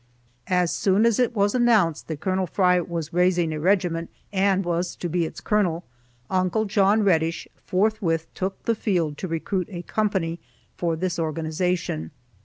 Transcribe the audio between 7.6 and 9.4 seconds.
forthwith took the field to